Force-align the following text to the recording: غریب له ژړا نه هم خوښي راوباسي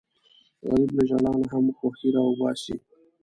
غریب 0.67 0.89
له 0.97 1.03
ژړا 1.09 1.31
نه 1.41 1.47
هم 1.51 1.65
خوښي 1.77 2.09
راوباسي 2.15 2.75